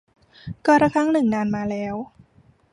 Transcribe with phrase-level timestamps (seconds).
[0.65, 1.95] กาลครั้งหนึ่งนานมาแล้ว